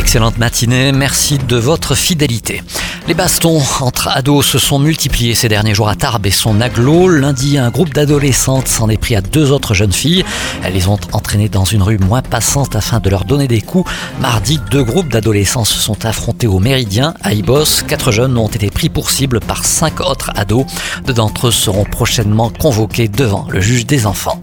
Excellente 0.00 0.38
matinée, 0.38 0.92
merci 0.92 1.36
de 1.36 1.56
votre 1.56 1.94
fidélité. 1.94 2.62
Les 3.06 3.12
bastons 3.12 3.60
entre 3.80 4.08
ados 4.08 4.46
se 4.46 4.58
sont 4.58 4.78
multipliés 4.78 5.34
ces 5.34 5.48
derniers 5.48 5.74
jours 5.74 5.90
à 5.90 5.94
Tarbes 5.94 6.26
et 6.26 6.30
son 6.30 6.60
aglo. 6.62 7.06
Lundi, 7.06 7.58
un 7.58 7.70
groupe 7.70 7.92
d'adolescentes 7.92 8.66
s'en 8.66 8.88
est 8.88 8.96
pris 8.96 9.14
à 9.14 9.20
deux 9.20 9.52
autres 9.52 9.74
jeunes 9.74 9.92
filles. 9.92 10.24
Elles 10.64 10.72
les 10.72 10.88
ont 10.88 10.98
entraînées 11.12 11.50
dans 11.50 11.66
une 11.66 11.82
rue 11.82 11.98
moins 11.98 12.22
passante 12.22 12.76
afin 12.76 12.98
de 12.98 13.10
leur 13.10 13.24
donner 13.24 13.46
des 13.46 13.60
coups. 13.60 13.90
Mardi, 14.20 14.58
deux 14.70 14.82
groupes 14.82 15.12
d'adolescents 15.12 15.66
se 15.66 15.78
sont 15.78 16.04
affrontés 16.06 16.46
au 16.46 16.60
Méridien, 16.60 17.14
à 17.22 17.34
Ibos. 17.34 17.82
Quatre 17.86 18.10
jeunes 18.10 18.38
ont 18.38 18.48
été 18.48 18.70
pris 18.70 18.88
pour 18.88 19.10
cible 19.10 19.38
par 19.38 19.66
cinq 19.66 20.00
autres 20.00 20.30
ados. 20.34 20.64
Deux 21.04 21.12
d'entre 21.12 21.48
eux 21.48 21.52
seront 21.52 21.84
prochainement 21.84 22.50
convoqués 22.50 23.08
devant 23.08 23.46
le 23.50 23.60
juge 23.60 23.84
des 23.86 24.06
enfants. 24.06 24.40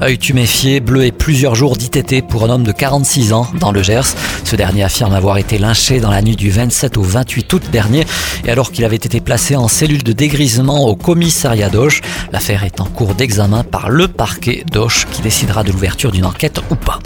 Œil 0.00 0.16
tuméfié, 0.16 0.78
bleu 0.78 1.04
et 1.04 1.10
plusieurs 1.10 1.56
jours 1.56 1.76
d'ITT 1.76 2.24
pour 2.28 2.44
un 2.44 2.50
homme 2.50 2.62
de 2.62 2.70
46 2.70 3.32
ans 3.32 3.48
dans 3.58 3.72
le 3.72 3.82
Gers. 3.82 4.14
Ce 4.44 4.54
dernier 4.54 4.84
affirme 4.84 5.12
avoir 5.12 5.38
été 5.38 5.58
lynché 5.58 5.98
dans 5.98 6.10
la 6.10 6.22
nuit 6.22 6.36
du 6.36 6.50
27 6.50 6.96
au 6.96 7.02
28 7.02 7.52
août 7.52 7.62
dernier 7.72 8.06
et 8.44 8.50
alors 8.50 8.70
qu'il 8.70 8.84
avait 8.84 8.94
été 8.94 9.20
placé 9.20 9.56
en 9.56 9.66
cellule 9.66 10.04
de 10.04 10.12
dégrisement 10.12 10.86
au 10.86 10.94
commissariat 10.94 11.68
d'Auch. 11.68 12.00
L'affaire 12.30 12.62
est 12.62 12.80
en 12.80 12.84
cours 12.84 13.14
d'examen 13.14 13.64
par 13.64 13.90
le 13.90 14.06
parquet 14.06 14.64
d'Auch 14.70 15.06
qui 15.10 15.20
décidera 15.20 15.64
de 15.64 15.72
l'ouverture 15.72 16.12
d'une 16.12 16.26
enquête 16.26 16.60
ou 16.70 16.76
pas. 16.76 17.00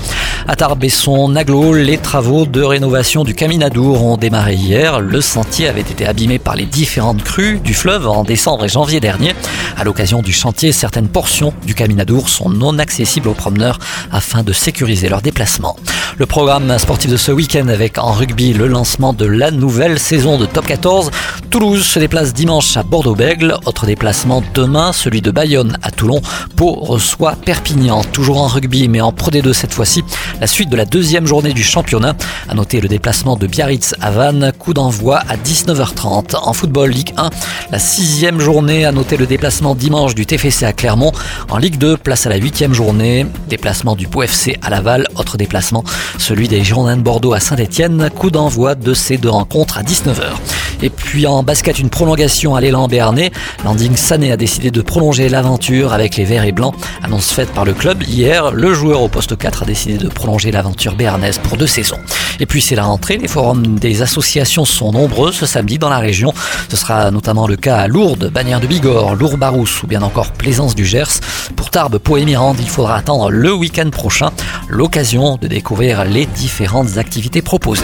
À 0.48 0.56
Tarbes 0.56 0.82
et 0.82 0.88
son 0.88 1.36
aglo, 1.36 1.72
les 1.72 1.98
travaux 1.98 2.46
de 2.46 2.60
rénovation 2.62 3.22
du 3.22 3.32
Caminadour 3.32 4.04
ont 4.04 4.16
démarré 4.16 4.54
hier. 4.54 5.00
Le 5.00 5.20
sentier 5.20 5.68
avait 5.68 5.82
été 5.82 6.04
abîmé 6.04 6.40
par 6.40 6.56
les 6.56 6.66
différentes 6.66 7.22
crues 7.22 7.60
du 7.60 7.74
fleuve 7.74 8.08
en 8.08 8.24
décembre 8.24 8.64
et 8.64 8.68
janvier 8.68 8.98
dernier. 8.98 9.34
À 9.76 9.84
l'occasion 9.84 10.20
du 10.20 10.32
chantier, 10.32 10.72
certaines 10.72 11.06
portions 11.06 11.54
du 11.64 11.76
Caminadour 11.76 12.28
sont 12.28 12.50
non 12.50 12.78
accessibles 12.80 13.28
aux 13.28 13.34
promeneurs 13.34 13.78
afin 14.10 14.42
de 14.42 14.52
sécuriser 14.52 15.08
leur 15.08 15.22
déplacement. 15.22 15.76
Le 16.18 16.26
programme 16.26 16.76
sportif 16.78 17.10
de 17.10 17.16
ce 17.16 17.32
week-end 17.32 17.68
avec 17.68 17.96
en 17.98 18.12
rugby 18.12 18.52
le 18.52 18.66
lancement 18.66 19.12
de 19.12 19.24
la 19.24 19.50
nouvelle 19.50 19.98
saison 19.98 20.38
de 20.38 20.46
Top 20.46 20.66
14. 20.66 21.10
Toulouse 21.50 21.84
se 21.84 21.98
déplace 21.98 22.34
dimanche 22.34 22.76
à 22.76 22.82
Bordeaux-Bègle. 22.82 23.56
Autre 23.64 23.86
déplacement 23.86 24.42
demain, 24.54 24.92
celui 24.92 25.22
de 25.22 25.30
Bayonne 25.30 25.78
à 25.82 25.90
Toulon. 25.90 26.20
Pau 26.56 26.74
reçoit 26.74 27.36
Perpignan, 27.36 28.04
toujours 28.04 28.42
en 28.42 28.46
rugby 28.46 28.88
mais 28.88 29.00
en 29.00 29.12
Pro 29.12 29.30
D2 29.30 29.52
cette 29.52 29.72
fois-ci. 29.72 30.04
La 30.40 30.46
suite 30.46 30.68
de 30.68 30.76
la 30.76 30.84
deuxième 30.84 31.26
journée 31.26 31.52
du 31.52 31.62
championnat. 31.62 32.16
À 32.48 32.54
noter 32.54 32.80
le 32.80 32.88
déplacement 32.88 33.36
de 33.36 33.46
Biarritz 33.46 33.94
à 34.00 34.10
Vannes, 34.10 34.52
coup 34.58 34.74
d'envoi 34.74 35.18
à 35.28 35.36
19h30. 35.36 36.36
En 36.36 36.52
football 36.52 36.90
Ligue 36.90 37.12
1, 37.16 37.30
la 37.70 37.78
sixième 37.78 38.40
journée. 38.40 38.84
À 38.84 38.92
noter 38.92 39.16
le 39.16 39.26
déplacement 39.26 39.74
dimanche 39.74 40.14
du 40.14 40.26
TFC 40.26 40.64
à 40.64 40.72
Clermont. 40.72 41.12
En 41.48 41.58
Ligue 41.58 41.78
2, 41.78 41.96
place 41.96 42.26
à 42.26 42.30
la 42.30 42.36
huitième 42.36 42.74
journée. 42.74 43.26
Déplacement 43.48 43.94
du 43.94 44.08
Pau 44.08 44.22
FC 44.22 44.58
à 44.62 44.70
Laval. 44.70 45.06
Autre 45.16 45.36
déplacement, 45.36 45.84
celui 46.18 46.48
des 46.48 46.64
Girondins 46.64 46.96
de 46.96 47.02
Bordeaux 47.02 47.32
à 47.32 47.40
Saint-Etienne. 47.40 48.10
Coup 48.10 48.30
d'envoi 48.30 48.74
de 48.74 48.94
ces 48.94 49.18
deux 49.18 49.30
rencontres 49.30 49.78
à 49.78 49.82
19h. 49.82 50.61
Et 50.82 50.90
puis 50.90 51.26
en 51.26 51.42
basket, 51.42 51.78
une 51.78 51.90
prolongation 51.90 52.54
à 52.54 52.60
l'élan 52.60 52.88
Béarnais. 52.88 53.30
Landing 53.64 53.96
Sané 53.96 54.32
a 54.32 54.36
décidé 54.36 54.70
de 54.70 54.82
prolonger 54.82 55.28
l'aventure 55.28 55.92
avec 55.92 56.16
les 56.16 56.24
Verts 56.24 56.44
et 56.44 56.52
Blancs. 56.52 56.74
Annonce 57.02 57.30
faite 57.30 57.50
par 57.52 57.64
le 57.64 57.72
club 57.72 58.02
hier. 58.02 58.50
Le 58.50 58.74
joueur 58.74 59.02
au 59.02 59.08
poste 59.08 59.36
4 59.36 59.62
a 59.62 59.66
décidé 59.66 59.96
de 59.98 60.08
prolonger 60.08 60.50
l'aventure 60.50 60.94
béarnaise 60.96 61.38
pour 61.38 61.56
deux 61.56 61.66
saisons. 61.66 61.98
Et 62.40 62.46
puis 62.46 62.60
c'est 62.60 62.74
la 62.74 62.84
rentrée. 62.84 63.16
Les 63.16 63.28
forums 63.28 63.78
des 63.78 64.02
associations 64.02 64.64
sont 64.64 64.92
nombreux 64.92 65.32
ce 65.32 65.46
samedi 65.46 65.78
dans 65.78 65.88
la 65.88 65.98
région. 65.98 66.32
Ce 66.68 66.76
sera 66.76 67.10
notamment 67.10 67.46
le 67.46 67.56
cas 67.56 67.76
à 67.76 67.86
Lourdes, 67.86 68.30
Bagnères 68.30 68.60
de 68.60 68.66
Bigorre, 68.66 69.14
Lourdes-Barousse 69.14 69.82
ou 69.82 69.86
bien 69.86 70.02
encore 70.02 70.32
Plaisance 70.32 70.74
du 70.74 70.84
Gers. 70.84 71.20
Pour 71.56 71.70
Tarbes, 71.70 71.98
Pau 71.98 72.16
et 72.16 72.24
Mirande, 72.24 72.56
il 72.60 72.68
faudra 72.68 72.96
attendre 72.96 73.30
le 73.30 73.54
week-end 73.54 73.90
prochain 73.90 74.30
l'occasion 74.68 75.38
de 75.40 75.46
découvrir 75.46 76.04
les 76.04 76.26
différentes 76.26 76.98
activités 76.98 77.42
proposées. 77.42 77.82